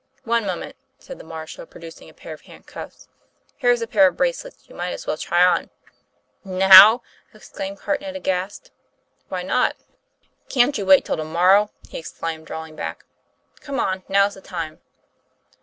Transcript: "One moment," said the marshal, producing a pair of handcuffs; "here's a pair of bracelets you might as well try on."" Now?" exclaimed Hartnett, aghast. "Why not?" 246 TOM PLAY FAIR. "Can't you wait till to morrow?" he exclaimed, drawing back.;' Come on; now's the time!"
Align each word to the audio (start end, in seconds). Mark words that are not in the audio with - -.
"One 0.23 0.47
moment," 0.47 0.75
said 0.97 1.19
the 1.19 1.23
marshal, 1.23 1.67
producing 1.67 2.09
a 2.09 2.13
pair 2.15 2.33
of 2.33 2.41
handcuffs; 2.41 3.07
"here's 3.57 3.83
a 3.83 3.87
pair 3.87 4.07
of 4.07 4.17
bracelets 4.17 4.67
you 4.67 4.73
might 4.73 4.93
as 4.93 5.05
well 5.05 5.15
try 5.15 5.45
on."" 5.45 5.69
Now?" 6.43 7.03
exclaimed 7.35 7.81
Hartnett, 7.81 8.15
aghast. 8.15 8.71
"Why 9.29 9.43
not?" 9.43 9.75
246 10.49 10.53
TOM 10.53 10.53
PLAY 10.53 10.53
FAIR. 10.53 10.53
"Can't 10.55 10.77
you 10.79 10.85
wait 10.87 11.05
till 11.05 11.17
to 11.17 11.23
morrow?" 11.23 11.69
he 11.87 11.99
exclaimed, 11.99 12.47
drawing 12.47 12.75
back.;' 12.75 13.05
Come 13.61 13.79
on; 13.79 14.01
now's 14.09 14.33
the 14.33 14.41
time!" 14.41 14.81